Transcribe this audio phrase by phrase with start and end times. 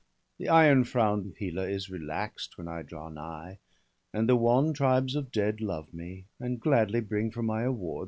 [0.39, 3.59] The iron frown of Hela is relax'd When I draw nigh,
[4.11, 7.99] and the wan tribes of dead Love me, and gladly bring for my award BALDER
[7.99, 7.99] DEAD.